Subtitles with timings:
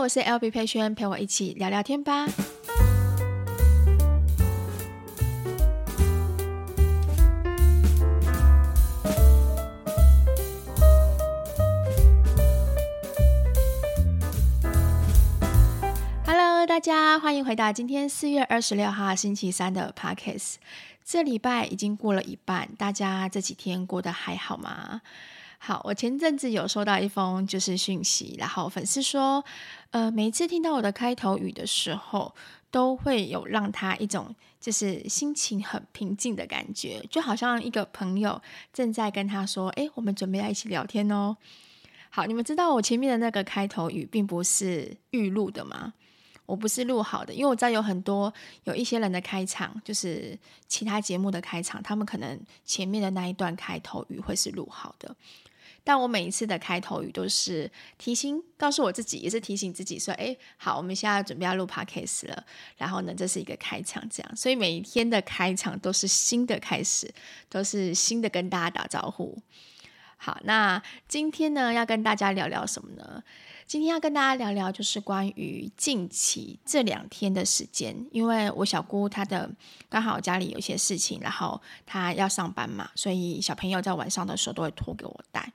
[0.00, 2.26] 我是 LB 佩萱，陪我一起聊聊天吧。
[16.24, 20.54] Hello，大家欢迎回到今天四月二十六号星期三的 Podcast。
[21.04, 25.02] 这礼拜已经过了一半，大家这几天过得还好吗？
[25.62, 29.44] 好，我前阵子有收到一封就是讯息，然后粉丝说，
[29.90, 32.34] 呃，每一次听到我的开头语的时候，
[32.70, 38.40] 都会有让他一种就是心情很平静的感觉，就好像一个朋友
[38.72, 41.36] 正在跟他说，诶，我们准备在一起聊天哦。
[42.08, 45.92] 好，你们知道我前面的那个开头语并不是预录的吗？
[46.46, 48.32] 我不是录好的，因为我知道有很多
[48.64, 55.14] 有一些人的开场，就是其他节目的开场，他们可能前面的那一段开头语会是录好的。
[55.90, 57.68] 但我每一次的开头语都是
[57.98, 62.44] 提醒，告诉我自己，也是提醒自己说：“哎，好，我们现在准备要录 podcast 了。”
[62.78, 64.36] 然后呢，这是一个开场，这样。
[64.36, 67.12] 所以每一天的开场都是新的开始，
[67.48, 69.36] 都是新的跟大家打招呼。
[70.16, 73.24] 好，那今天呢，要跟大家聊聊什么呢？
[73.70, 79.48] 今天要跟大家聊聊，就是关于近期这两天的时间，因为我小姑她的
[79.88, 85.52] 刚好家里有些事情，然后她要上班嘛，所以小朋友在晚上的时候都会托给我带。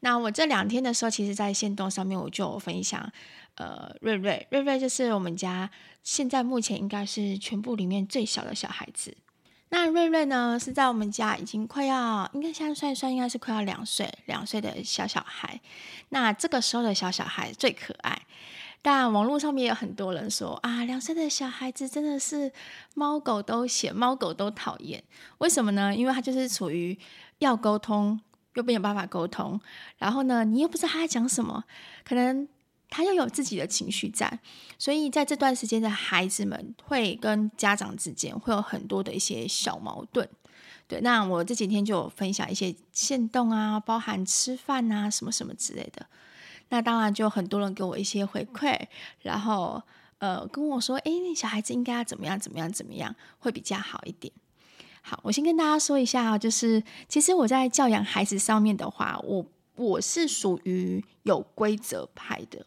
[0.00, 3.10] 那我这两天的时候，其实在线动上面我就有分享，
[3.54, 5.70] 呃，瑞瑞，瑞瑞就是我们家
[6.02, 9.16] 现在目前应该是全部里面最小的小孩子。
[9.78, 15.60] 那瑞瑞呢，是在我们家已经快要，应该现在算一算，应该是快要两岁，两岁的小小孩。
[16.08, 18.22] 那这个时候的小小孩最可爱，
[18.80, 22.50] 但网络上面也有很多人说啊，两岁的小孩子真的是
[22.94, 25.04] 猫狗都嫌，猫狗都讨厌。
[25.38, 25.94] 为什么呢？
[25.94, 26.98] 因为他就是处于
[27.40, 28.18] 要沟通
[28.54, 29.60] 又没有办法沟通，
[29.98, 31.64] 然后呢，你又不知道他在讲什么，
[32.02, 32.48] 可能。
[32.96, 34.40] 他又有自己的情绪在，
[34.78, 40.26] 所以在这段时间的孩子们会跟家长之间会有很多的一些小矛盾。
[40.88, 46.06] 对，那我这几天就有分享一些限动啊，包含吃饭啊什么什么之类的。
[46.70, 48.74] 那当然就很多人给我一些回馈，
[49.20, 49.82] 然后
[50.16, 54.32] 呃跟我说，诶，那小孩子应该要怎么样怎么样怎么样会比较好一点。
[55.02, 59.44] 好，我先跟大家说一下，就是其实我在教养孩子上面的话，我
[59.74, 62.64] 我是属于有规则派的。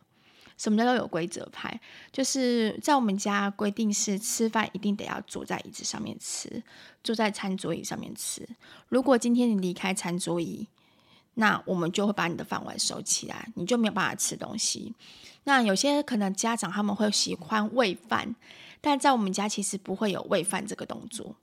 [0.59, 1.79] 什么叫做有规则派？
[2.11, 6.61] 就是在我们家规定是吃饭一定得要坐在椅子上面吃，
[7.03, 8.47] 坐在餐桌椅上面吃。
[8.89, 10.67] 如果今天你离开餐桌椅，
[11.35, 14.93] 那我们就会把你的饭碗收起来，你就没有办法吃东西。
[15.45, 18.35] 那有些可能家长他们会喜欢喂饭，
[18.81, 21.35] 但在我们家其实不会有喂饭这个动作。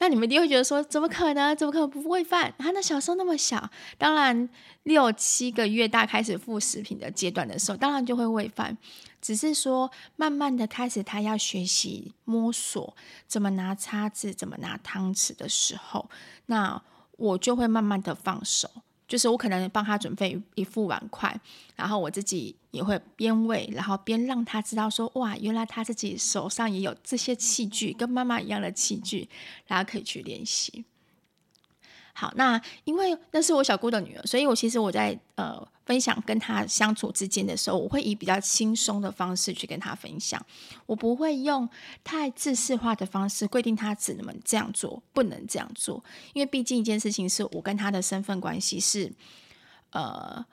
[0.00, 1.54] 那你们一定会觉得说，怎么可能？
[1.54, 2.52] 怎么可能不喂饭？
[2.58, 4.48] 他那小时候那么小，当然
[4.82, 8.76] 六七个月大开始副食品的阶段的时候，当然就会喂饭。
[9.20, 12.96] 只是说，慢慢的开始他要学习摸索
[13.26, 16.08] 怎么拿叉子、怎么拿汤匙的时候，
[16.46, 16.82] 那
[17.18, 18.70] 我就会慢慢的放手。
[19.10, 21.36] 就是我可能帮他准备一副碗筷，
[21.74, 29.28] 然后我自己也会边喂，然后边让他知道说，哇，原来他自己手上也有这些器具，跟妈妈一样的器具，
[29.66, 30.84] 然后可以去练习。
[32.12, 40.40] 好，那因为那是我小姑的女儿，所以我其实我在呃分享跟他相处之间的时候，我会以比较轻松的方式去跟他分享，
[40.86, 41.68] 我不会用
[42.04, 49.12] 太制式化的方式规定他只能这样做，不能这样做，因为毕竟一件事情是我跟他的身份关系是
[49.90, 50.46] 呃。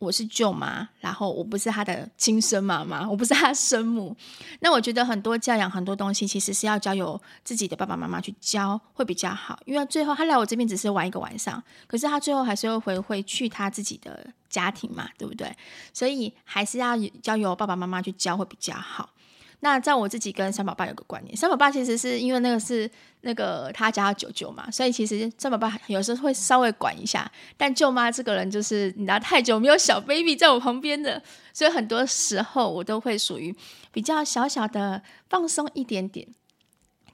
[0.00, 4.16] 我是舅妈，然后我不是他的亲生妈妈，我不是他生母。
[4.60, 9.60] 那我觉得很多教养很多东西，其实是要交由自己的爸爸妈妈去教会比较好。
[9.66, 15.54] 因为最后他来我这边只是玩一个晚上，可是他最后还是会回回去他自己的家庭嘛，对不对？
[15.92, 19.10] 所以还是要交由爸爸妈妈去教会比较好。
[19.60, 22.90] 那在我自己跟三宝爸有个观念，三宝爸其实是因为那个是
[23.20, 27.30] 那个他家的舅舅嘛，所以其实三宝爸有时候会稍微管一下。
[27.56, 31.22] 但舅妈这个人就是你知道太久没有小 baby 在我旁边的，
[31.52, 33.54] 所以很多时候我都会属于
[33.92, 36.26] 比较小小的放松一点点。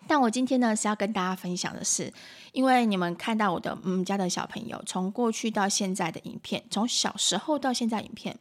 [0.06, 2.12] 但我今天呢是要跟大家分享的是，
[2.52, 8.38] 因为你们看到我的嗯家的小朋友从过去到现在的影片，从小时候到现在影片，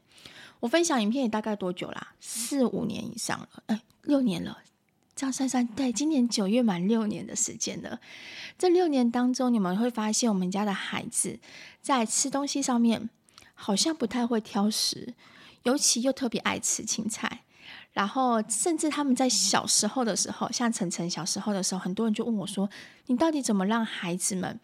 [0.60, 2.14] 我分享影片也大概多久啦？
[2.20, 3.82] 四五年以上了，哎。
[4.06, 4.60] 六年了，
[5.16, 8.00] 这样算算，对，今年九月满六年的时间了。
[8.56, 11.40] 这六年当中，你们会发现我们家的孩子
[11.82, 13.10] 在吃东西上面
[13.56, 15.16] 好像不太会挑食，
[15.64, 17.46] 尤其又特别爱吃青菜。
[17.94, 22.70] 然后，甚至他们在小时候的时候，像晨晨小时候的时候，很多人就问我说
[23.08, 24.60] ：“你到底怎么让孩子们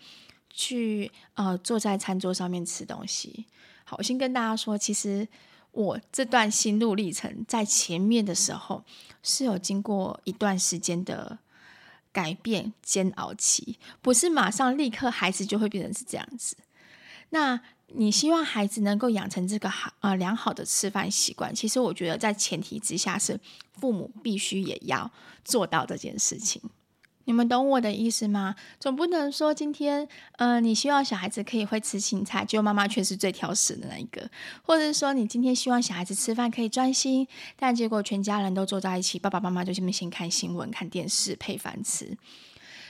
[0.51, 3.47] 去呃坐在餐桌上面吃东西？”
[3.83, 5.27] 好，我先跟大家说，其实。
[5.71, 8.83] 我这段心路历程在前面的时候
[9.23, 11.39] 是有经过一段时间的
[12.11, 16.57] 改变煎熬期，不是马上立刻孩子就会变成是这样子。
[17.29, 17.61] 那
[17.93, 23.39] 你希望孩子能够养成这个好呃良好的吃饭习惯，其实我觉得在前提之下是
[23.73, 25.09] 父母必须也要
[25.45, 26.61] 做到这件事情。
[27.25, 28.55] 你们懂我的意思吗？
[28.79, 30.07] 总不能说今天，
[30.37, 34.21] 呃，你希望小孩子可以会吃青菜，结果妈妈却是最挑食的那一个；
[34.63, 42.17] 或者是说，你今天希望小孩子吃饭可以专心，但结果全家人都坐在一起，爸爸妈妈就先先看新闻、看电视配饭吃。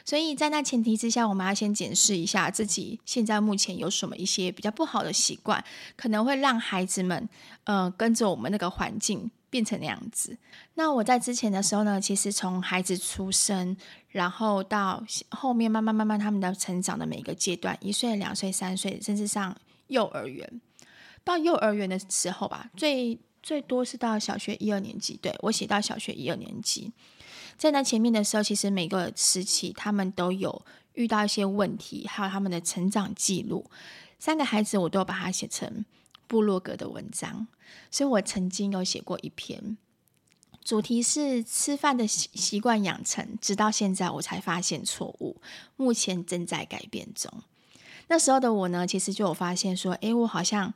[0.03, 5.63] 所以在那前提之下，我们要先检视一下自己现在目前有什么一些比较不好的习惯，
[5.95, 7.29] 可能会让孩子们，
[7.65, 9.29] 呃，跟着我们那个环境。
[9.51, 10.35] 变成那样子。
[10.73, 13.77] 那我在之前的时候呢，其实从孩子出生，
[14.09, 19.55] 然后到后面慢慢慢慢他们的成长的每一个阶段，一岁、两岁、三岁，甚至上
[19.87, 20.61] 幼儿园。
[21.23, 25.19] 到幼儿园的时候吧，最最多是到小学一二年级。
[25.21, 26.91] 对，我写到小学一二年级，
[27.57, 33.69] 在那前面的时候，其实每个时期他们都有遇到一些问题，还有他们的成长记录。
[34.17, 35.83] 三个孩子我都有把它写成
[36.31, 37.45] 部落格的文章，
[37.91, 39.75] 所以我曾经有写过一篇，
[40.63, 45.41] 主题是吃饭的习习惯养成，直到现在我才发现错误，
[45.75, 47.29] 目前正在改变中。
[48.07, 50.73] 那时候的我呢，其实就有发现说，诶，我好像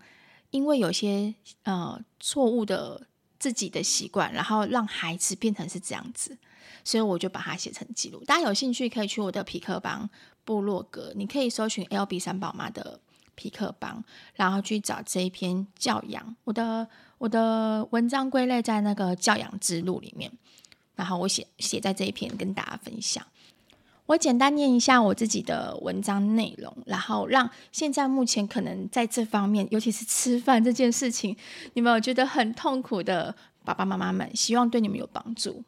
[0.51, 3.07] 因为有些呃错误的
[3.39, 6.37] 自己的习惯，然后让孩子变成是这样子，
[6.83, 8.21] 所以我就把它写成记录。
[8.25, 10.09] 大家有兴趣可以去我的皮克邦
[10.43, 12.99] 部落格，你可以搜寻 LB 三宝妈的。
[13.35, 14.03] 痞客邦，
[14.33, 16.87] 然后去找这一篇教养，我的
[17.17, 20.31] 我的文章归类在那个教养之路里面，
[20.95, 23.25] 然后我写写在这一篇跟大家分享。
[24.07, 31.35] 我简单念一下我自己的文章内容，然后让现在目前可能在这方面，尤其是吃饭这件事情，
[31.73, 35.63] 你们有觉得很痛苦的爸爸妈妈们，希望对你们有帮助。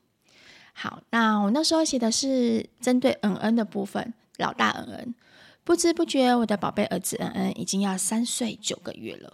[0.73, 5.15] 好，那我那时候写的是针对恩恩的部分，老大恩恩。
[5.67, 9.33] 不知不觉，我的宝贝儿子恩恩已经要三岁九个月了。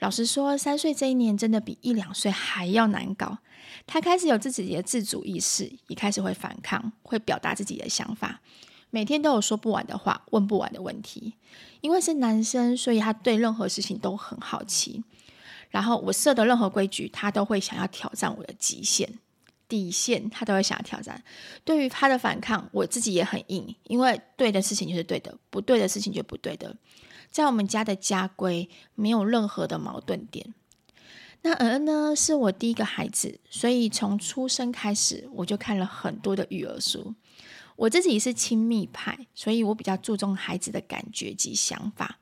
[0.00, 3.38] 老实说，三岁这一年真的比一两岁还要难搞。
[3.86, 8.40] 他开始有自己的自主意识，也开始会反抗，会表达自己的想法。
[8.90, 11.34] 每天都有说不完的话，问不完的问题。
[11.82, 15.04] 因为是男生，所以他对任何事情都很好奇。
[15.68, 19.08] 然后我设的任何规矩，他都会想要挑战我的极限。
[19.70, 21.22] 底线，他都会想要挑战。
[21.64, 26.76] 对于他的反抗，我自己也很硬，因为对的事情就是对的，不对的事情就不对的。
[27.30, 30.52] 在我们家的家规，没有任何的矛盾点。
[31.42, 37.14] 那恩恩呢，是我第一个孩子，所以从出生开始，我就看了很多的育儿书。
[37.76, 42.18] 我自己是亲密派，所以我比较注重孩子的感觉及想法，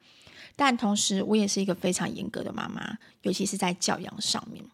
[0.55, 4.65] 但同时我也是一个非常严格的妈妈，尤其是在教养上面。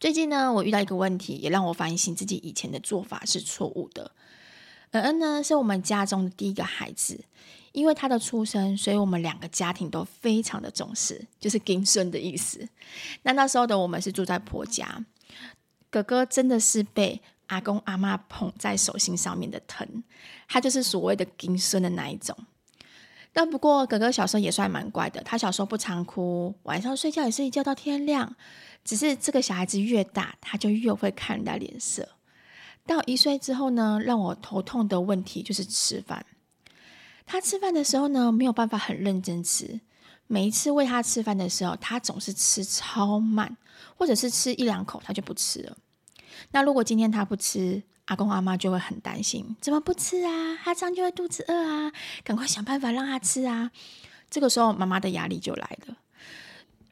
[0.00, 4.12] 最近呢，我遇到一个问题，也让我反省自己以前的做法是错误的。
[4.92, 7.24] 恩恩呢，是我们家中的第一个孩子，
[7.72, 12.68] 因为他的出生，所以我们两个家庭都非常的重视，就是金孙的意思。
[13.22, 15.04] 那那时候的我们是住在婆家，
[15.90, 20.04] 哥哥真的是被阿公阿妈捧在手心上面的疼，
[20.46, 22.36] 他就是所谓的金孙的那一种。
[23.38, 28.34] 但不过哥哥小时候也算蛮乖的，他小时候不常哭，晚上睡觉也是一觉到天亮。
[28.82, 32.08] 只是这个小孩子越大，他就越会看人家脸色。
[32.84, 36.26] 到一岁之后呢，让我头痛的问题就是吃饭。
[37.26, 39.80] 他吃饭的时候呢，没有办法很认真吃。
[40.26, 43.56] 每一次喂他吃饭的时候，他总是吃超慢，
[43.96, 45.76] 或者是吃一两口他就不吃了。
[46.50, 50.58] 那如果今天他不吃，阿公阿妈就会很担心，怎么不吃啊？
[50.64, 51.92] 他这样就会肚子饿啊！
[52.24, 53.70] 赶快想办法让他吃啊！
[54.30, 55.96] 这个时候妈妈的压力就来了。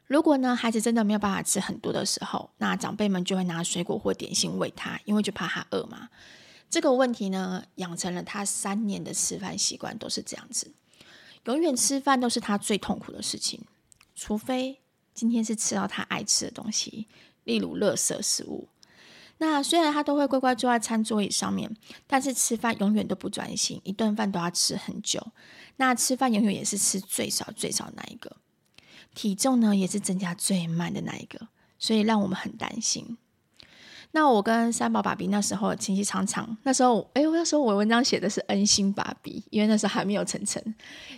[0.05, 6.09] 如果呢，孩子真的没有办法吃很多的时候，那长辈们就会拿水果或点心喂他，因为就怕他饿嘛。
[6.69, 10.71] 这个问题呢，养成了他三年的吃饭习惯都是这样子，
[11.45, 13.61] 永远吃饭都是他最痛苦的事情，
[14.15, 14.79] 除非
[15.15, 17.07] 今天是吃到他爱吃的东西，
[17.43, 18.67] 例如垃圾食物。
[19.39, 21.75] 那虽然他都会乖乖坐在餐桌椅上面，
[22.07, 25.27] 但是吃饭永远都不专心，一顿饭都要吃很久。
[25.75, 28.37] 那吃饭永远也是吃最少最少那一个。
[29.13, 31.47] 体重呢，也是增加最慢的那一个，
[31.79, 33.17] 所以让我们很担心。
[34.11, 40.63] 那我跟三宝爸比那时候亲戚常常，那时候哎，我那时候我文章写的是恩心爸比，因为那时候还没有成成，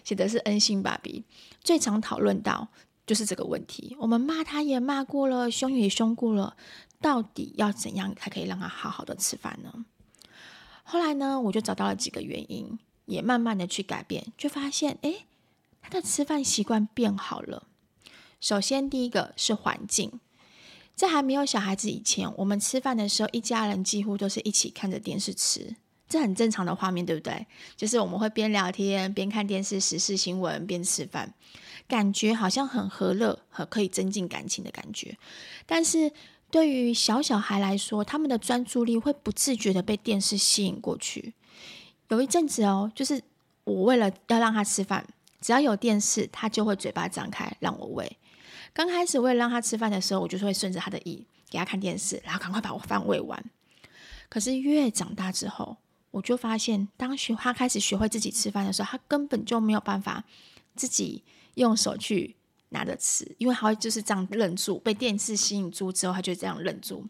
[0.04, 1.24] 写的是恩心爸比。
[1.64, 2.68] 最常讨论到
[3.06, 6.58] 就是这个问题，我们骂他也骂过了，凶也凶过了，
[7.02, 9.86] 到底要怎样才可以让他好好的吃饭呢？
[10.84, 15.26] 后来呢，我就找到了几个原因，也慢慢的去改变，就发现哎，
[15.82, 17.68] 他的吃饭习惯变好了。
[18.42, 20.20] 首先第一个是环境，
[20.96, 25.76] 在还没有小孩子以前，我们吃饭的时候，一家人几乎都是一起看着电视吃，
[26.08, 27.46] 这很正常的画面，对不对？
[27.78, 31.34] 就是我们会边聊天边看电视时事新闻边吃饭，
[31.88, 35.18] 感觉好像很和乐和可以增进感情的感觉。
[35.66, 36.12] 但是
[36.52, 41.34] 对于小小孩来说，他们的专注力会不自觉地被电视吸引过去。
[42.08, 43.22] 有一阵子哦，就是
[43.64, 45.06] 我为了要让他吃饭，
[45.40, 48.18] 只要有电视，他就会嘴巴张开让我喂。
[48.74, 53.44] 刚开始为了让他吃饭的时候，我就会顺着他的意给他看电视，然后赶快把我饭喂完。
[54.28, 55.78] 可是越长大之后，
[56.12, 60.24] 我就发现，当学他开始学会自己吃饭的时候，他根本就没有办法
[60.76, 61.24] 自己
[61.56, 62.36] 用手去
[62.70, 67.06] 拿着吃，因为他会就是这样愣住，被电视吸引住之后，他就这样愣住，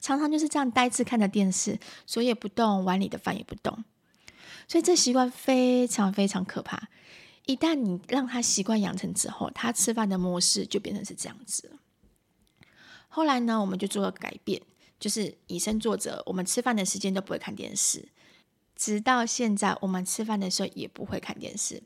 [0.00, 3.84] 常常就是这样呆滞看着电视，手也不动，碗里的饭也不动。
[4.68, 6.88] 所以这习惯非常非常可怕。
[7.46, 11.72] 一旦你让他习惯养成之后，他吃饭的模式就变成是这样子。
[13.08, 14.62] 后来呢，我们就做了改变，
[14.98, 18.08] 就是以身作则，我们吃饭的时间都不会看电视。
[18.82, 21.80] 直到现在，我们吃饭的时候也不会看电视，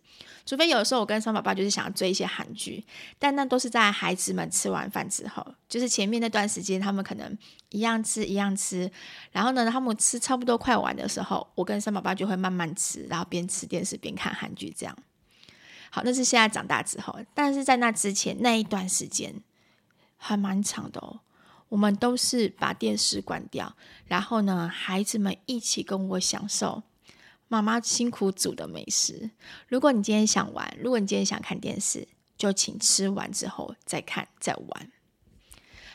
[0.46, 2.82] 除非有的时候我跟双宝爸就是想要追一些韩剧，
[3.18, 7.36] 但那都是在孩子们吃完饭之后，就是前面那段时间，他们可能
[7.68, 8.90] 一样吃一样吃，
[9.30, 14.96] 然后呢，他们吃差不多快完的时候，我跟双宝爸就会慢慢吃，然后边吃电视边看韩剧，这样。
[15.90, 19.34] 好，那是现在长大之后，但是在那之前那一段时间
[20.16, 21.20] 还蛮长的哦。
[21.68, 26.84] 我们都是把电视关掉，然后呢，孩子们一起跟我享受
[27.48, 29.30] 妈妈辛苦煮的美食。
[29.66, 32.06] 如果你今天想玩，如果你今天想看电视，
[32.38, 34.92] 就请吃完之后再看再玩。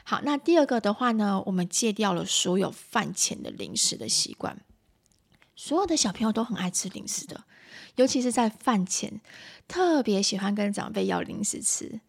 [0.03, 4.59] 好，那第二个的话呢，我们戒掉了所有饭前的零食的习惯。
[5.55, 7.45] 所有的小朋友都很爱吃零食的，
[7.95, 9.21] 尤其是在饭前，
[9.69, 12.01] 特别喜欢跟长辈要零食吃。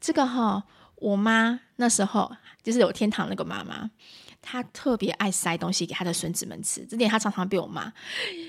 [0.00, 0.64] 这个哈。
[1.02, 2.30] 我妈那时候
[2.62, 3.90] 就是有天堂那个妈妈，
[4.40, 7.92] 她特别爱塞东西给她的孙子们吃，这点她常常被我骂，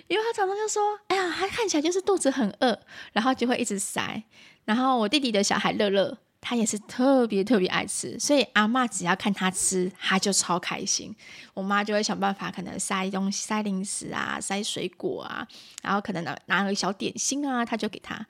[0.08, 2.80] 因为她常常就说：“哎呀，她看起来就是肚子很饿，
[3.12, 4.24] 然后就会一直塞。”
[4.66, 11.14] 然后我弟弟的小孩乐乐，他也是特别特别爱吃，所以阿嬷只要看他吃，他就超开心。
[11.54, 15.48] 我妈就会想办法，可能塞东西、塞零食啊，塞水果啊，
[15.82, 18.26] 然后可能拿拿个小点心啊，他就给他。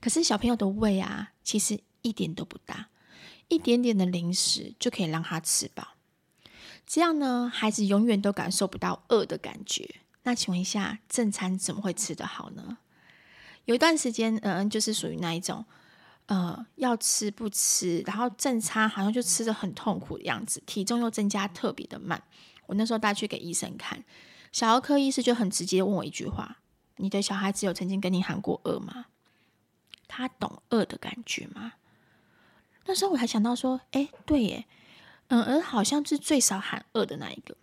[0.00, 2.88] 可是小朋友的胃啊，其实一点都不大。
[3.48, 5.94] 一点点的零食就可以让他吃饱，
[6.86, 9.96] 这样呢，孩子永远都感受不到饿的感觉。
[10.24, 12.78] 那请问一下，正餐怎么会吃得好呢？
[13.64, 15.64] 有一段时间，嗯，就是属于那一种，
[16.26, 22.22] 呃，要吃不吃，然后正餐好像就吃得很痛苦的样子，体重又增加特别的慢。
[22.66, 24.04] 我那时候带去给医生看，
[24.52, 26.58] 小儿科医师就很直接问我一句话
[26.96, 29.06] ：“你的小孩子有曾经跟你喊过饿吗？
[30.06, 31.72] 他懂饿的感觉吗？”
[32.88, 34.64] 那时候我还想到说，哎，对耶，
[35.28, 37.54] 嗯，而好像是最少喊饿的那一个。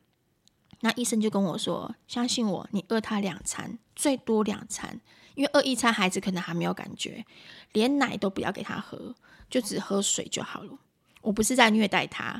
[0.82, 5.02] 那医生就跟我说，相信我，你饿他两餐，最多两餐，
[5.34, 7.26] 因为饿一餐孩子可能还没有感觉，
[7.74, 9.16] 连奶都不要给他喝，
[9.50, 10.78] 就只喝水就好了。
[11.22, 12.40] 我不是在虐待他，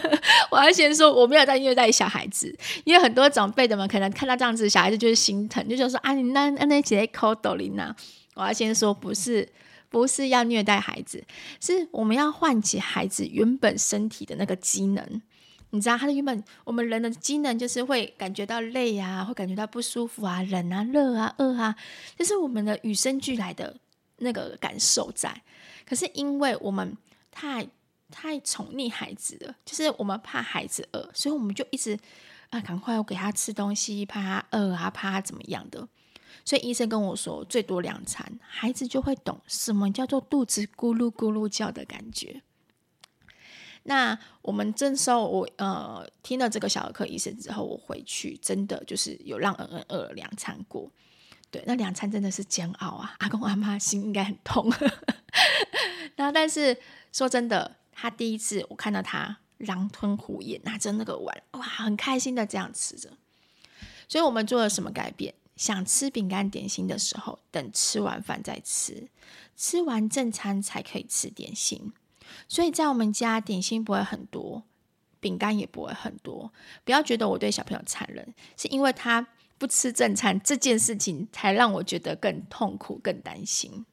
[0.52, 7.96] 我要先说我没有在虐待小孩子，因为很多长辈的们可能看到这样子，小孩子就是心疼，就觉得说啊，你那那那姐抠抖琳娜，
[8.34, 9.50] 我要先说不是。
[9.88, 11.24] 不是要虐待孩子，
[11.60, 15.22] 是我们要唤起孩子原本身体的那个机能。
[15.70, 21.74] 你知道，他的原本我们人的机能就是会感觉到累啊，会感觉到不舒服啊，冷啊，热啊，饿啊，
[22.16, 23.76] 这是我们的与生俱来的
[24.18, 25.42] 那个感受在。
[25.84, 26.96] 可是因为我们
[27.30, 27.66] 太
[28.10, 31.98] 太宠溺孩子了，就是我们怕孩子饿，所以我们就一直
[32.50, 35.86] 啊，赶快我给他吃东西，怕他饿啊，怕他怎么样的。
[36.46, 42.40] 所以医生跟我说，最多两餐，孩子就会懂什么叫做肚子咕噜咕噜叫的感觉。
[43.82, 50.90] 那我们这时候我呃听了这个小儿科医生之后，我回去真的就是有让恩恩饿了两餐过。
[51.50, 53.14] 对，那两餐真的是煎熬啊！
[53.18, 54.72] 阿公阿妈心应该很痛。
[56.16, 56.76] 然后，但是
[57.12, 63.10] 说真的，他第一次我看到他狼吞虎咽，拿着那个碗，哇，很开心的这样吃着。
[64.08, 65.34] 所以我们做了什么改变？
[65.56, 69.08] 想吃饼干点心的时候，等吃完饭再吃，
[69.56, 71.92] 吃完正餐才可以吃点心。
[72.46, 74.64] 所以在我们家，点心不会很多，
[75.18, 76.52] 饼干也不会很多。
[76.84, 83.86] 不要觉得我对小朋友残忍，是因为他不吃正餐这件事情，才让我觉得更痛苦、更担心。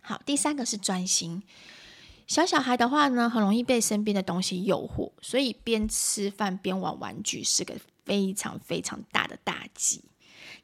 [0.00, 1.42] 好，第三个是专心。
[2.26, 10.02] 小小孩的话呢，很容易被身边的东西诱惑，所以边吃饭边玩玩具是个非常非常大的大忌。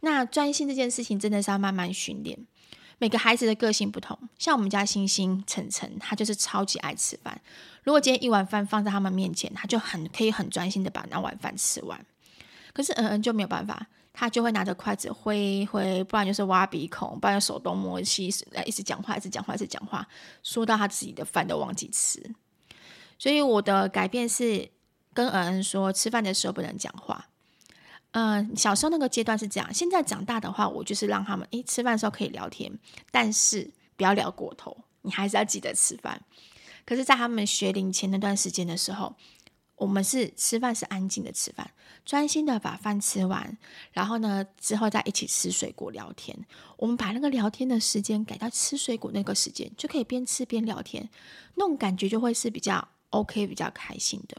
[0.00, 2.38] 那专心这件事情真的是要慢慢训练，
[2.98, 7.40] 每个孩子的个性不同，像我们家星星、晨晨，他就是超级爱吃饭。
[7.82, 12.04] 如果今天一碗饭放在他们面前，他就很可以很专心的把那碗饭吃完。
[12.72, 20.06] 可是嗯嗯就没有办法，他就会拿着筷子挥挥，不然就是挖鼻孔，不然就手动摸西，来一直讲话，一直讲话，一直讲话，
[20.42, 22.22] 说到他自己的饭都忘记吃。
[23.18, 24.70] 所以我的改变是
[25.12, 27.26] 跟嗯嗯说，吃饭的时候不能讲话。
[28.12, 32.72] 嗯，小时候那个阶段是这样，现在长大的话，我就是让他们诶吃饭的时候可以聊天，
[33.10, 36.20] 但是不要聊过头，你还是要记得吃饭。
[36.86, 39.14] 可是，在他们学龄前那段时间的时候，
[39.76, 41.70] 我们是吃饭是安静的吃饭，
[42.04, 43.58] 专心的把饭吃完，
[43.92, 46.34] 然后呢之后再一起吃水果聊天。
[46.78, 51.08] 我们把那个聊天的时间改到吃水果那个时间，就可以边吃边聊天，
[51.56, 54.38] 那种感觉就会是比较 OK、比较开心的。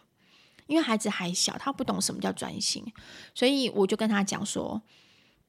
[0.69, 2.85] 因为孩子还小，他不懂什么叫专心，
[3.33, 4.79] 所以我就跟他讲说：“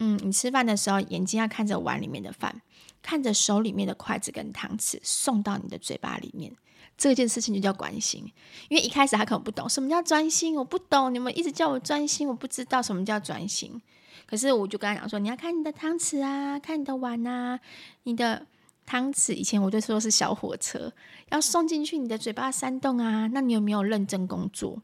[0.01, 2.63] 嗯，你吃饭的时候眼睛要看着碗里面的饭，
[3.03, 6.57] 看着手里面的筷子跟汤匙送到你的嘴巴里面，
[6.97, 8.33] 这件事情就叫关心。
[8.71, 13.79] 因为一开始他可能不懂什么叫专心，我不懂，你们一直叫我专心，我不知道什么叫专心。
[14.27, 17.61] 可是我就跟他讲说：你要看你的汤匙啊，看你的碗啊，
[18.05, 18.47] 你的
[18.87, 20.93] 汤匙以前我就说是小火车，
[21.29, 24.81] 要送进去你的嘴巴山洞啊，那你有没有认真工作？”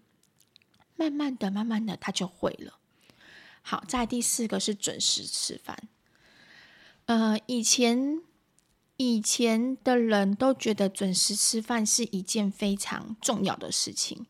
[0.96, 2.78] 慢慢的，慢慢的，他就会了。
[3.62, 5.76] 好，再第四个是准时吃饭。
[7.06, 8.22] 呃，以前
[8.96, 14.26] 以前的人都觉得准时吃饭是一件非常重要的事情，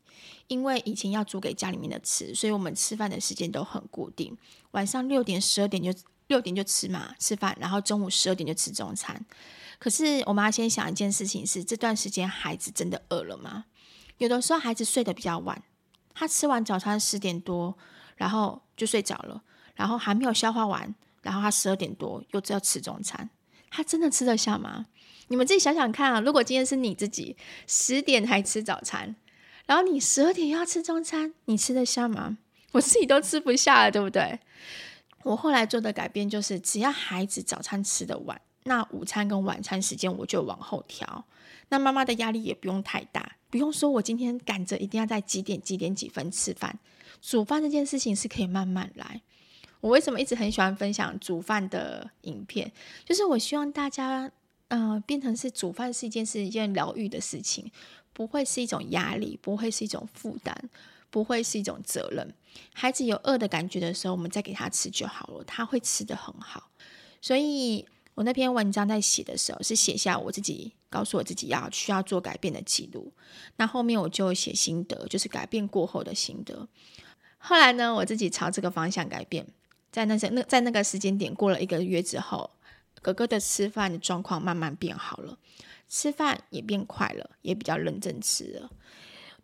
[0.49, 4.37] 因为以前要煮给家里面的吃，所以我们吃饭的时间都很固定，
[4.73, 5.93] 晚上六点、十二点就
[6.27, 9.25] 六点就吃嘛，吃饭，然后中午十二点就吃中餐。
[9.79, 13.67] 可是我们要先想一件事情是，这段时间孩子真的饿了吗？
[14.19, 15.63] 有的时候孩子睡得比较晚。
[16.19, 17.77] 他吃完早餐十点多，
[18.17, 19.43] 然后就睡着了，
[19.75, 23.29] 然后还没有消化完，然后他十二点多又要吃中餐，
[23.71, 24.87] 他真的吃得下吗？
[25.29, 26.21] 你们自己想想看啊！
[26.21, 29.15] 如果今天是你自己十点还吃早餐，
[29.67, 32.39] 然后你十二点要吃中餐，你吃得下吗？
[32.73, 34.41] 我自己都吃不下了，对不对？
[35.25, 41.27] 我后来做的改变就是，只要孩子早餐吃得晚，那午餐跟晚餐时间我就往后调，
[41.69, 43.36] 那妈妈的压力也不用太大。
[43.51, 46.79] 不用说，我今天赶着一定要在几点几点几分吃饭。
[47.23, 49.23] 煮饭这件事情是可以慢慢来。
[49.81, 52.73] 我为什么一直很喜欢分享煮饭的影片？
[53.05, 54.31] 就是我希望大家，
[54.69, 57.71] 呃，变成是煮饭是一件是一件疗愈的事情，
[58.13, 60.55] 不会是一种压力，不会是一种负担，
[61.11, 62.35] 不会是一种责任。
[62.73, 66.71] 孩子有饿的感觉的时候，我们再给他吃就好了，他会吃得很好。
[67.21, 67.87] 所以。
[68.17, 73.13] 我那篇文章在写的时候，是写下我自己告诉我自己要需要做改变的记录。
[73.57, 76.67] 那后面我就写心得，就是改变过后的心得。
[77.37, 79.47] 后来呢，我自己朝这个方向改变，
[79.93, 82.51] 在那些那在那个时间点过了一个月之后，
[83.03, 85.39] 哥哥的吃饭的状况慢慢变好了，
[85.87, 88.71] 吃饭也变快了，也比较认真吃了。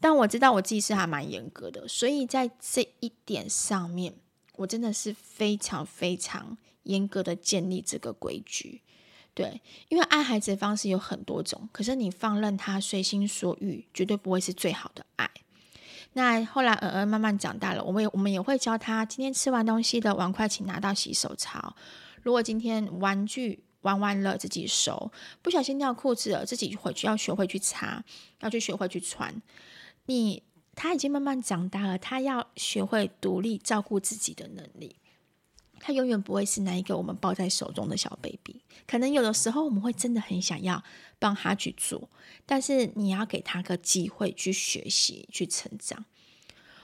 [0.00, 4.14] 但我知道我自己是还蛮严格的，所以在这一点上面，
[4.56, 6.56] 我真的是非常非常。
[6.84, 8.82] 严格的建立这个规矩，
[9.34, 15.30] 对，因为爱孩子的方式有很多种，可是你放任他随心所欲，绝对不会是最好的爱。
[16.14, 21.74] 那后来，嗯嗯慢慢长大了，我们也我们也会教他，今天吃完东西的碗筷，请拿到洗手槽。
[22.22, 28.04] 如果今天玩具玩完了，自己收，不小心尿裤子了，自己回去要学会去擦，
[28.40, 29.40] 要去学会去穿。
[30.06, 30.42] 你
[30.74, 34.96] 他已经慢慢长大了，他要学会独立照顾自己的能力。
[35.84, 40.80] 他永远不会是那一个我们抱在手中的小 baby，可能有的时候我们会真的很想要
[41.18, 42.08] 帮他去做，
[42.46, 46.04] 但是你要给他个机会去学习、去成长。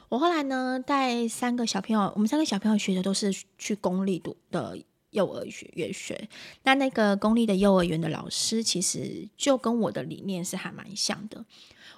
[0.08, 4.76] 我后来呢，带三个小朋友，我们三个小朋友学的都是去公立读的
[5.10, 6.28] 幼儿园学，
[6.64, 11.44] 那那个公立的幼儿园的老师其实就跟我的理念是还蛮像的。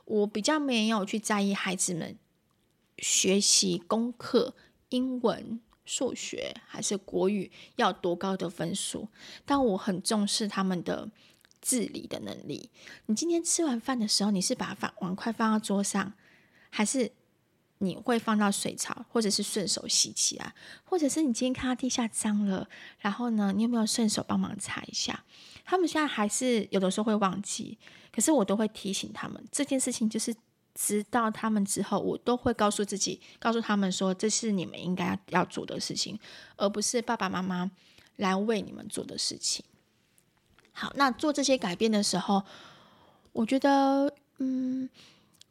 [0.04, 2.18] 我比较没有去在意孩子们
[2.98, 4.54] 学习功课、
[4.90, 5.60] 英文。
[5.92, 9.08] 数学还是国语要多高的分数？
[9.44, 11.10] 但我很重视他们的
[11.60, 12.70] 自理的能力。
[13.06, 16.12] 你今天吃完饭的时候，你是把饭碗筷放到桌上，
[16.70, 17.10] 还是
[17.78, 20.54] 你会放到水槽，或者是顺手洗起来？
[20.84, 22.68] 或者是你今天看到地下脏了，
[23.00, 25.24] 然后呢，你有没有顺手帮忙擦一下？
[25.64, 27.76] 他们现在还是有的时候会忘记，
[28.12, 30.32] 可是我都会提醒他们这件事情，就是。
[30.82, 36.18] 直到他们之后，我都会告诉自己，告诉他们说，这是你们应该要做的事情，
[36.56, 37.70] 而不是爸爸妈妈
[38.16, 39.62] 来为你们做的事情。
[40.72, 42.42] 好，那做这些改变的时候，
[43.32, 44.88] 我觉得，嗯，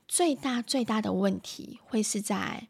[0.08, 2.68] 最大最大的问题会是在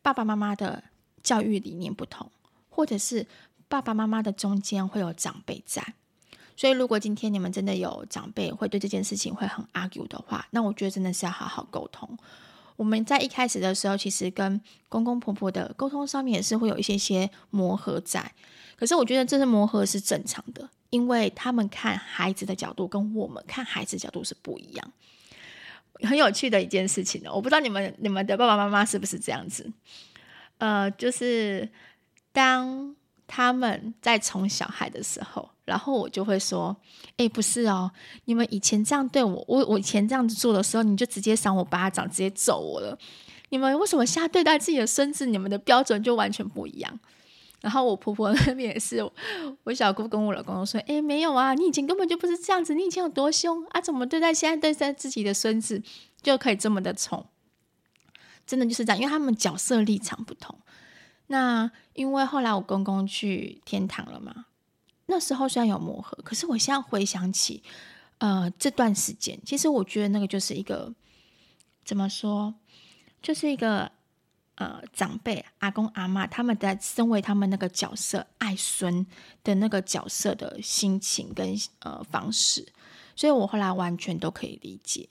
[0.00, 0.84] 爸爸妈妈的
[1.24, 2.30] 教育理念不同，
[2.68, 3.26] 或者是
[3.66, 5.94] 爸爸妈妈的中间会有长辈在。
[6.56, 12.16] 所以，如果今天你们真的有长辈会对这件事情会很 argue 的话，那我觉得真的是要好好沟通。
[12.76, 18.32] 我们在一开始的时候，其实跟公公婆婆的沟通上面也是会有一些些磨合在。
[18.76, 24.92] 可是，我觉得这是磨合是正常的，因为他们看孩子的角度跟我们看孩子的角度是不一样。
[26.02, 29.72] 很有趣的一件事情呢，我不知道你们你们的爸爸妈妈是不是这样子？
[30.58, 31.68] 呃，就是
[32.32, 32.94] 当
[33.26, 35.50] 他们在宠小孩的时候。
[35.64, 36.76] 然后我就会说
[37.16, 37.90] ：“哎，不是哦，
[38.26, 42.98] 你们以前这样对我，我我以前这样子做的时候，你就直接赏我巴掌，直接揍我了。
[43.48, 47.00] 你们为什么现在对待自己的孙子，你们的标准就完全不一样？”
[47.62, 49.02] 然后我婆婆 那边也是，
[49.64, 53.80] 我小姑跟我老公说：“哎，没有啊，你以前根本就不是这样子，你以前有多凶啊？
[53.80, 55.82] 怎么对待现在对待自己的孙子
[56.20, 57.26] 就可以这么的宠？
[58.46, 60.58] 真的就是这样，因为他们角色立场不同。
[61.28, 64.44] 那因为后来我公公去天堂了嘛。”
[65.06, 67.62] 那时候虽然有磨合，可是我现在回想起，
[68.18, 70.94] 呃，这段时间，其实我觉得那个就是一个
[71.84, 72.54] 怎么说，
[73.20, 73.90] 就是一个
[74.54, 79.06] 呃长辈阿公阿嬷他们在身为他们那个角色爱孙
[79.42, 82.66] 的那个角色的心情跟呃方式，
[83.14, 85.08] 所以我后来完全都可以理解。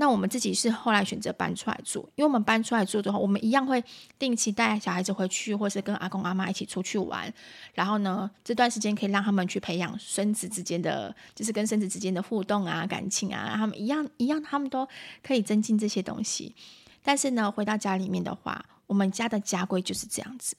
[0.00, 3.84] 那我们自己是后来选择搬出来住，因为我们搬出来住的话，我们一样会
[4.18, 7.30] 定期带小孩子回去，或是跟阿公阿妈一起出去玩。
[7.74, 14.88] 然后呢，这段时间可以让他们去培养孙子之间的，就是跟孙子之间的互动啊、感情啊，他们一样一样，他们都
[15.22, 16.54] 可以增进这些东西。
[17.02, 20.56] 但是呢，回到家里面的话，我们家的家规就是这样子，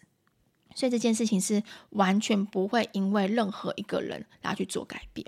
[0.75, 5.25] 所以这件事情是完全不会因为任何一个人然后去做改变。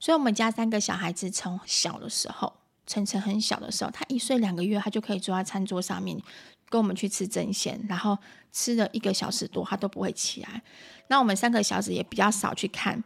[0.00, 2.52] 所以，我们家三个小孩子从小的时候。
[2.86, 6.20] 晨晨很小的时候，他一岁两个月，他就可以坐在餐桌上面
[6.68, 8.18] 跟我们去吃争鲜，然后
[8.52, 10.62] 吃了一个小时多，他都不会起来。
[11.08, 13.02] 那我们三个小子也比较少去看。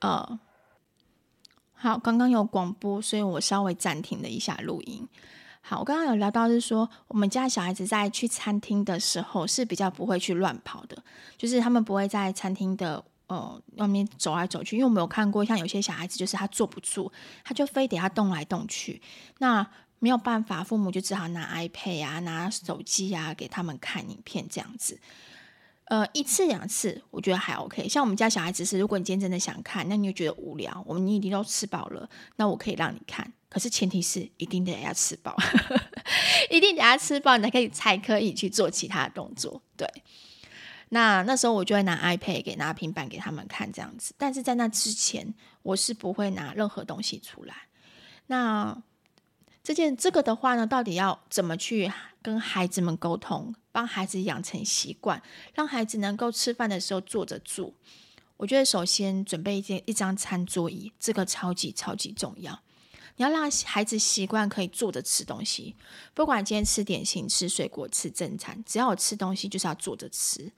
[0.00, 0.38] 呃，
[1.74, 5.08] 好，刚刚有广播，所以我稍微暂停了一下录音。
[5.60, 11.02] 好，我刚刚有聊到是说，我们家小孩子在去餐厅的时候是比较不会去乱跑的，
[11.38, 13.04] 就是他们不会在餐厅的。
[13.26, 17.10] 呃，外面走来走去，因为我没有看过，像有些小孩子就是他坐不住，
[17.42, 19.00] 他就非得要动来动去。
[19.38, 19.66] 那
[19.98, 25.00] 没有办法，父母就只好拿 iPad 啊，拿手机啊给他们看影片这样子。
[25.86, 27.88] 呃，一次两次我觉得还 OK。
[27.88, 33.32] 像我们家小孩子是，如果你今天真的想看，那你又觉得无聊，我们你已经都吃饱了，那我可以让你看。
[33.48, 35.36] 可是前提是一定得要吃饱，
[36.50, 39.62] 一定得要吃饱，你才可以才可以去做其他动作。
[39.76, 39.88] 对。
[40.90, 47.54] 那那时候我就会拿 iPad 给拿平板给他们看这样子，但是在那之前我是不会拿任何东西出来。
[48.26, 48.82] 那
[49.62, 51.90] 这件这个的话呢，到底要怎么去
[52.22, 55.22] 跟孩子们沟通，帮孩子养成习惯，
[55.54, 57.74] 让孩子能够吃饭的时候坐着住？
[58.36, 62.60] 我觉得首先准备一件一张餐桌椅，这个超级超级重要。
[63.16, 65.76] 你要让孩子习惯可以坐着吃东西，
[66.14, 70.52] 不管今天吃点心、吃水果、吃正餐，只要我吃东西就是要坐着吃。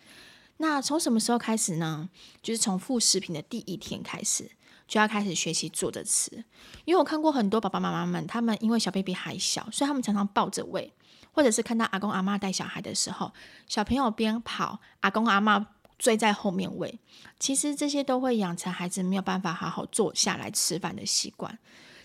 [0.59, 2.09] 那从什么时候开始呢？
[2.43, 4.51] 就是从副食品的第一天开始，
[4.89, 6.45] 就要开始学习坐着吃。
[6.87, 10.91] 因为我看过很多爸爸妈妈们，他们因为小 baby 还小，所以他们常常抱着喂，
[11.33, 13.35] 或者是看到阿公阿妈带小孩的时候，
[13.69, 15.67] 小朋友边跑，阿公阿妈
[15.99, 16.99] 追在后面喂。
[17.39, 21.59] 其实这些都会养成孩子没有办法好好坐下来吃饭的习惯。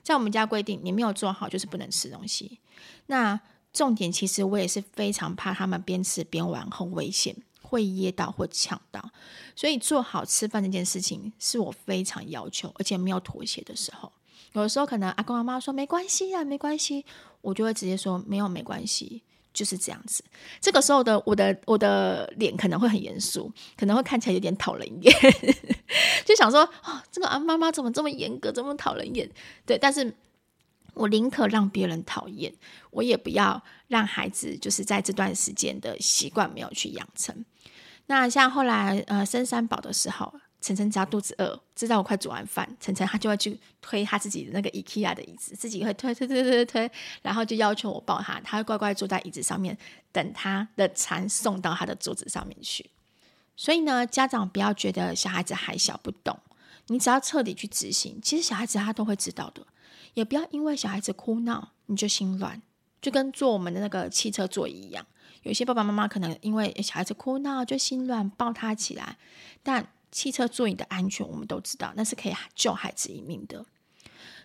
[0.04, 2.60] 在我们家规定，你没有做好就是不能吃东西。
[3.08, 3.40] 那
[3.74, 9.12] 重点其实我也是非常怕他们边吃边玩，很危险，会噎到或呛到。
[9.56, 14.12] 所以做好吃饭这件事情是我非常要求，而且没有妥协的时候。
[14.54, 17.06] 有的时候可能阿公阿妈说没关系呀，没关系，
[17.42, 19.24] 我就会直接说没有没关系。
[19.54, 20.24] 就是这样子，
[20.60, 25.14] 这个时候的我的我的脸可能会很严肃，可能会看起来有点讨人厌，
[26.26, 29.30] 就想说哦，这个啊妈妈怎么这么严格，这么讨人厌？
[29.66, 30.16] 对，但是
[30.94, 32.54] 我宁可让别人讨厌，
[32.92, 37.46] 我也不要让孩子就是在这段时间的习惯没有去养成。
[38.08, 40.34] 那像后来呃生三宝的时候。
[40.62, 46.92] 晨晨只要肚子饿，知道我快煮完饭，晨晨他就会去推他自己的那个 IKEA 的椅子，自己会推推推推推，
[47.24, 49.76] 然后就要求我抱他，他会乖乖坐在椅子上面，
[50.12, 52.88] 等他的餐送到他的桌子上面去。
[53.58, 56.38] 所以呢，家长不要觉得小孩子还小不懂，
[56.88, 59.66] 你只要彻底去执行，其实小孩子他都会知道的。
[60.14, 62.62] 也不要因为小孩子哭闹你就心软，
[63.02, 65.04] 就跟坐我们的那个汽车座椅一样，
[65.42, 69.18] 有些爸爸妈妈可能因为小孩子哭闹就心软，抱他起来，
[69.64, 69.88] 但。
[70.12, 73.66] 汽车座椅的安全，我们都知道，那是可以救孩子一命的。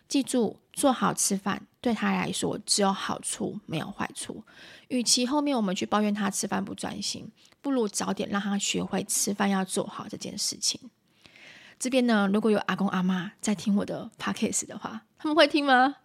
[0.08, 4.44] 记住，做好吃饭对他来说只有好处，没有坏处。
[4.88, 10.80] 与其后面我们去抱怨他吃饭不专心，不如早点让他学会吃饭要做好这件事情。
[11.78, 15.96] 这边呢，如果有阿公阿妈在听我的 podcast 的话，他们会听吗？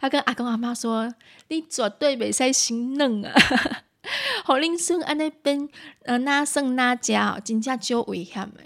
[0.00, 1.14] 他跟阿公阿妈说
[1.48, 3.32] ：“你绝对袂使心软啊！
[4.44, 5.68] 好恁孙安尼变
[6.04, 8.60] 呃哪算哪家，真正就危险的。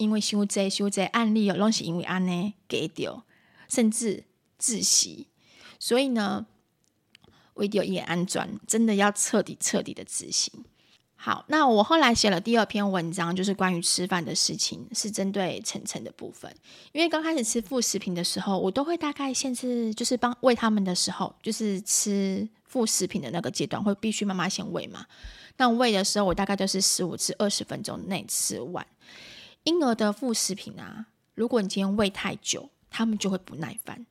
[0.00, 3.24] 因为伤济伤济案例哦，拢是因为安尼给掉，
[3.68, 4.24] 甚至
[4.58, 5.28] 窒息。
[5.78, 6.46] 所以呢，
[7.54, 10.64] 为着伊安全，真的要彻底彻底的执行。”
[11.22, 16.50] 好，那我后来写了第二篇文章，就是关于吃饭的事情，是针对晨晨的部分。
[16.92, 25.04] 因为刚开始吃副食品的时候，我都会大概限制，就是帮喂他们的时候，就是吃副食品的那个阶段，会必须妈妈先喂嘛。
[25.58, 28.86] 那喂的时候，我大概都是十五至二十分钟内吃完。
[29.64, 34.06] 婴儿的副食品啊，如果你今天喂太久，他们就会不耐烦，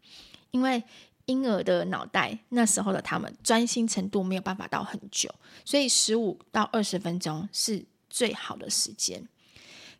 [0.51, 0.83] 因为。
[1.25, 5.29] 婴儿的脑袋，那时候的他们专心程度没有办法到很久，
[5.63, 9.23] 所以十五到二十分钟是最好的时间。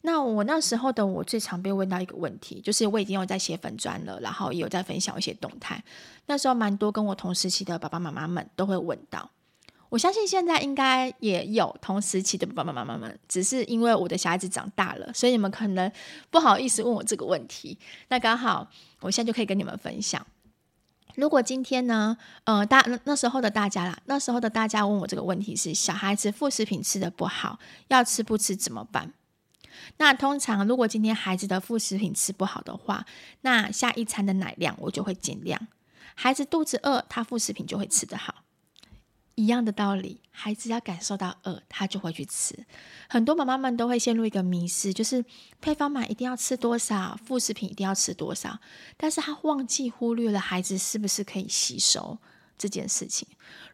[0.02, 5.84] 那我那时候的我最常被问到一个问题，就是我已经有在写粉专了，然后也有在分享一些动态。
[6.26, 9.30] 那时候蛮多跟我同时期的爸爸妈妈们都会问到，
[9.90, 15.92] 我相信现在应该也有同时期的爸爸妈妈们，只是因为我的小孩子长大了，所以你们可能
[16.30, 17.78] 不好意思问我这个问题。
[18.10, 18.70] 那刚好
[19.02, 20.26] 我现在就可以跟你们分享。
[21.16, 29.12] 如果今天呢，呃，大那，那时候的大家啦，那时候的大家问我这个问题是：小孩子副食品吃得不好，要吃不吃怎么办？
[29.98, 33.06] 那通常如果今天孩子的副食品吃不好的话，
[33.42, 35.60] 那下一餐的奶量我就会减量。
[36.16, 38.36] 孩子肚子饿，他副食品就会吃得好。
[39.40, 42.66] 一样的道理，孩子要感受到饿，他就会去吃。
[43.08, 45.24] 很多妈妈们都会陷入一个迷思，就是
[45.62, 48.60] 配方买一定要吃多少，副食品一定要吃多少，
[48.98, 52.18] 但是他忘记忽略了孩子是不是可以吸收
[52.58, 53.26] 这件事情。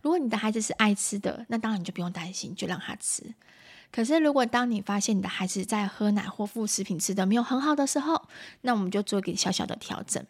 [0.03, 3.33] 如果你的孩子是爱吃的，那当然你就不用担心，就让他吃。
[3.91, 8.27] 可是如果当你发现你的孩子在喝奶或副食品吃的没有很好的时候，
[8.61, 10.23] 那我们就做一个小小的调整。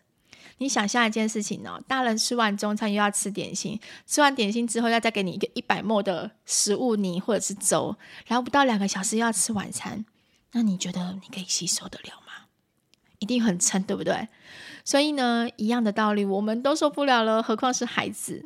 [0.57, 10.05] 你想象一件事情哦，大人吃完中餐又要吃点心，吃完点心之后要再给你一个一百 ml 的食物泥或者是粥，然后不到两个小时又要吃晚餐，
[10.53, 12.45] 那你觉得你可以吸收得了吗？
[13.19, 14.27] 一定很撑，对不对？
[14.83, 18.45] 所以呢，一样的道理，我们都受不了了，何况是孩子。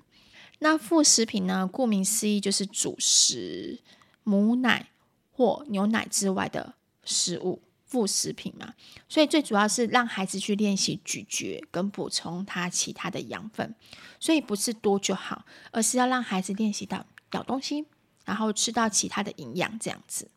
[0.60, 1.68] 那副食品呢？
[1.72, 3.80] 顾名思义就是主食、
[4.24, 4.90] 母奶
[5.32, 7.62] 或牛奶之外的食物。
[7.90, 8.74] 副食品嘛，
[9.10, 13.74] 所以最主要是让孩子去练习咀嚼跟补充他其他的养分，
[14.20, 17.86] 所以不是多就好，而是要让孩子练习到咬东西，
[18.26, 20.30] 然后吃到其他的营养这样子。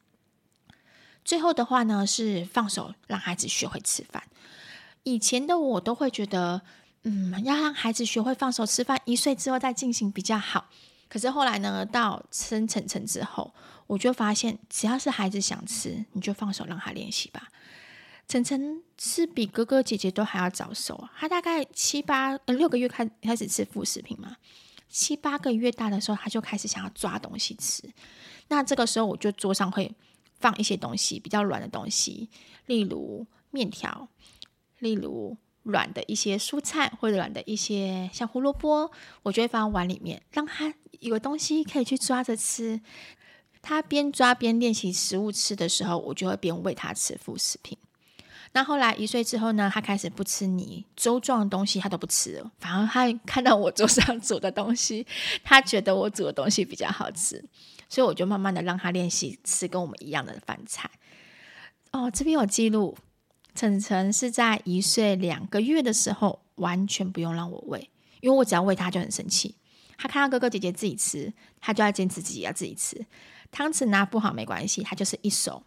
[1.22, 4.24] 最后的话呢，是放手让孩子学会吃饭。
[5.02, 6.62] 以前的我都会觉得，
[7.02, 10.70] 嗯，要让孩子学会放手吃饭，一岁之后再进行比较好。
[11.08, 13.52] 可是后来呢，到生晨晨之后，
[13.92, 17.48] 我就发现，只要是孩子想吃，你就放手让他练习吧。
[18.26, 24.37] 晨晨是比哥哥姐姐都还要早熟，他大概七八呃六个月开开始吃副食品嘛，
[24.88, 27.83] 七八个月大的时候，他就开始想要抓东西吃。
[28.48, 29.94] 那这个时候，我就桌上会
[30.40, 32.31] 放一些东西，比较软的东西，
[32.64, 34.09] 例如面条，
[34.78, 35.37] 例如。
[35.64, 38.90] 软的一些蔬菜或者软的一些像胡萝卜，
[39.22, 42.81] 我就会放在碗里面，让他有东西可以去抓着吃。
[43.62, 47.79] 他边抓边练习食物吃的时候，我就会边喂他吃副食品。
[48.55, 55.07] 那后来一岁之后呢，他开始不吃泥粥状的东西，他都不吃了，反而他看到我桌上煮的东西，
[55.42, 57.42] 他觉得我煮的东西比较好吃，
[57.88, 60.90] 所以我就慢慢的让他练习吃跟我们一样的饭菜。
[61.92, 62.98] 哦，这边有记录。
[63.55, 69.55] 晨晨是在一岁两个月的时候，完全不用让我喂，因为我只要喂他就很生气。
[69.98, 73.05] 他看到哥哥姐姐自己吃，他就要坚持自己要自己吃。
[73.52, 75.62] 汤匙拿不好没关系，他就是一手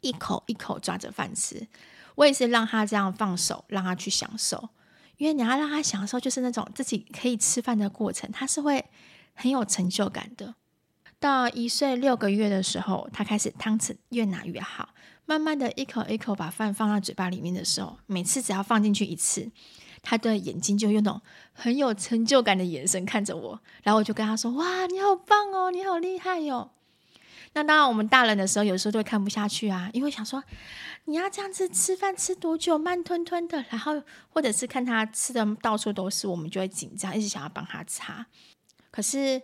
[0.00, 1.66] 一口一口抓着饭吃。
[2.14, 4.68] 我也是让他这样放手，让他去享受，
[5.16, 8.84] 因为你要让他享受，就是那种自己可以吃饭的过程，他是会
[9.34, 10.54] 很有成就感的。
[11.18, 14.90] 到一岁六个月的时候，他开始汤匙越拿越好。
[15.26, 19.50] 慢慢的一口一口把饭放到嘴巴里面的时候，每次只要放进去一次，
[20.02, 26.72] 他的眼睛就用那种很有成就感的眼神看着我，然后我就跟他说：“哇，你好棒哦，你好厉害哟！”
[27.52, 30.42] 那当然，我们大人的时候有时候都会看不下去啊，因为想说
[31.04, 38.26] 你要这样子吃饭吃多久，慢吞吞的，然后或者是看他吃的到处都是，我们就会紧张，一直想要帮他擦。
[38.90, 39.40] 可是，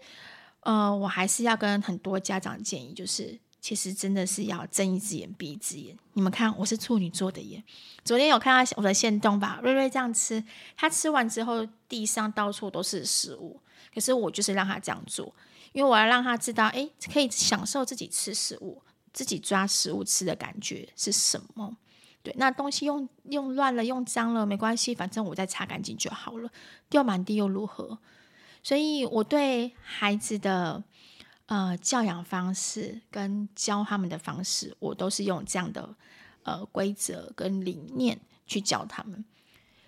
[0.61, 3.39] 呃，我还是要跟很多家长建议，就是。
[3.59, 5.99] 其实真的是要睁一只眼闭一只眼。
[6.13, 7.61] 你们看，我是处女座的耶。
[8.05, 9.59] 昨天有看到我的线动吧？
[9.61, 10.45] 瑞瑞这样吃，
[10.77, 13.61] 他吃完之后地上到处都是食物。
[13.93, 15.35] 可是我就是让他这样做，
[15.77, 21.77] 因为我要让他知道，哎，可以享受自己吃食物，自己抓食物吃的感觉是什么。
[22.23, 26.51] 对，那东西用用乱了、用脏了没关系，反正我再擦干净就好了，
[26.89, 27.99] 掉满地又如何？
[28.63, 30.83] 所以我对孩子的
[31.45, 35.95] 呃教养方式跟教他们的方式，我都是用这样的
[36.45, 39.23] 呃规则跟理念去教他们。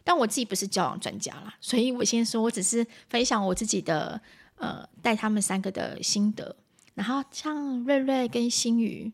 [0.05, 4.20] 但我自己不是教养专家啦，所以我先说，我只是分享我自己的
[4.59, 6.57] 呃带他们三个的心得。
[6.94, 9.12] 然后像瑞瑞跟新宇，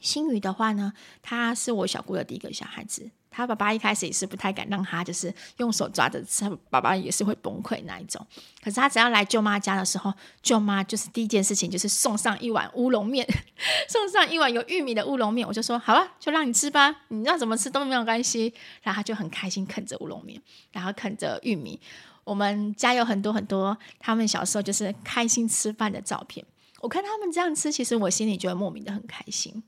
[0.00, 3.10] 新宇的话呢，他是我小姑的第一个小孩子。
[3.34, 8.26] 他爸爸一开始也是不太敢让他，就是用手抓着吃，爸爸也是会崩溃那一种。
[8.62, 13.26] 可是他只要来舅妈家的时候，舅妈就是第一件事情就是送上一碗乌龙面，
[13.88, 15.48] 送上一碗有玉米的乌龙面。
[15.48, 18.52] 我就说好了，就让你吃吧，你要怎么吃都没有关系。
[18.82, 20.38] 然后他就很开心啃着乌龙面，
[20.70, 21.80] 然后啃着玉米。
[22.24, 26.44] 我们家有很多很多他们小时候就是开心吃饭的照片。
[26.80, 29.62] 我看他们这样吃，其实我心里就会莫名的很开心。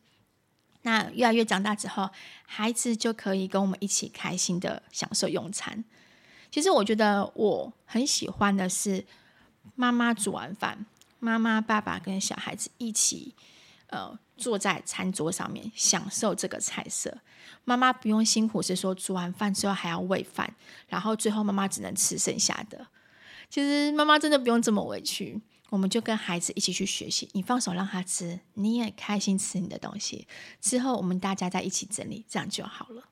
[0.83, 2.11] 那越来越长大之后，
[2.45, 5.85] 孩子就可以跟我们一起开心的享受用餐。
[6.51, 9.05] 其实我觉得我很喜欢的是，
[9.75, 10.85] 妈妈煮完饭，
[11.19, 13.35] 妈妈、爸爸跟小孩子一起，
[13.95, 17.17] 呃，坐在餐桌上面享受这个菜色。
[17.65, 20.53] 妈妈不用辛苦，是说煮完饭之后还要喂饭，
[20.89, 22.89] 然后最后妈妈只能吃剩下的。
[23.49, 25.41] 其实妈妈真的不用这么委屈。
[25.71, 30.27] 我们就跟孩子一起去学习，你放手让他吃，你也开心吃你的东西。
[30.61, 33.03] 之后我们大家再一起整理，这样就好了。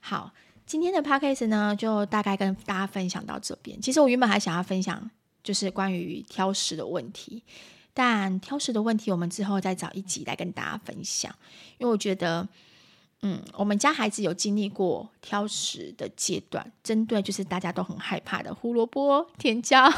[0.00, 0.32] 好，
[0.66, 3.80] 今天的 podcast 呢，就大概跟大家分享到这边。
[3.80, 5.10] 其实我原本还想要分享，
[5.42, 7.42] 就是关于挑食的问题，
[7.94, 11.34] 但挑食的问题，我们之后再找一集来跟大家分享。
[11.78, 12.48] 因为我觉得，
[13.22, 19.90] 嗯，我们家孩子有经历过挑食的阶段，针对就是大家都很害怕的胡萝卜、甜椒。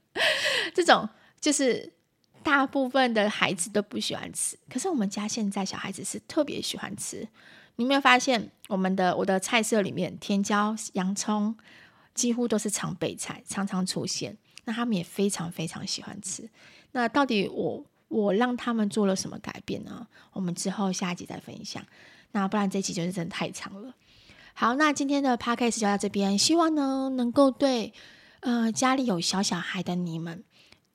[0.74, 1.08] 这种
[1.40, 1.92] 就是
[2.42, 7.26] 大部分的孩子都不喜欢吃，可是我们家现在小孩子是特别喜欢吃。
[7.76, 11.56] 你有没有发现，我们的我的菜色里面，甜椒、洋葱
[12.12, 14.36] 几乎都是常备菜，常常出现。
[14.64, 16.48] 那他们也非常非常喜欢吃。
[16.92, 20.06] 那到底我我让他们做了什么改变呢？
[20.32, 21.84] 我们之后下一集再分享。
[22.32, 23.94] 那不然这集就是真的太长了。
[24.54, 27.92] 好，那今天的 podcast 就到这边，希望呢能够对。
[28.42, 30.42] 呃，家里有小小孩的你们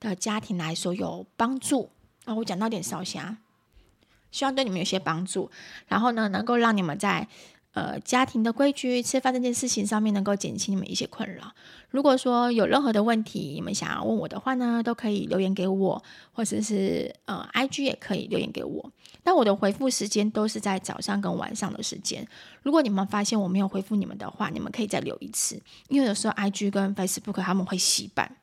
[0.00, 1.90] 的家庭来说有帮助
[2.24, 2.34] 啊！
[2.34, 3.36] 我讲到点烧香，
[4.32, 5.48] 希望对你们有些帮助。
[5.86, 7.28] 然后呢，能够让你们在
[7.76, 11.52] 呃家庭的规矩、吃饭这件事情上面能够减轻你们一些困扰。
[11.90, 18.90] 如果说有任何的问题，你们想要问我的话呢，都可以留言给我，或者是呃 IG 也可以留言给我。
[19.22, 22.26] 但我的回复时间都是在早上跟晚上的时间。
[22.62, 28.36] 如果你们发现我没有回复你们的话，你们可以再留一次，因为有时候 IG 跟 Facebook 他们会洗版，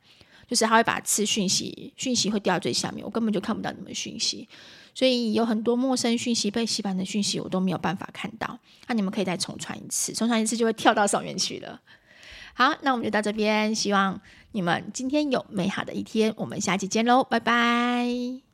[0.48, 4.48] 就是他会把次讯息讯息会掉到最下面，我根本就看不到你们讯息，
[4.93, 8.60] 所以有很多陌生讯息被洗版的讯息我都没有办法看到。
[8.88, 11.82] 那你们可以再重传一次，重传一次就会跳到上面去了。
[12.53, 18.53] 好，那我们就到这边，希望你们今天有美好的一天，我们下期见喽，拜拜。